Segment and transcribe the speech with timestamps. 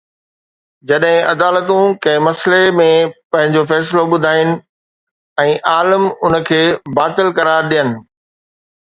[0.91, 2.87] جڏهن عدالتون ڪنهن مسئلي ۾
[3.35, 4.55] پنهنجو فيصلو ٻڌائين
[5.43, 6.59] ۽ عالم ان کي
[7.01, 7.93] باطل قرار ڏين